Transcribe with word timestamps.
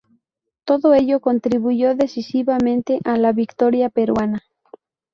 Todo 0.65 0.95
ello 0.95 1.19
contribuyó 1.19 1.93
decisivamente 1.93 2.99
a 3.03 3.17
la 3.17 3.33
victoria 3.33 3.87
peruana. 3.89 4.41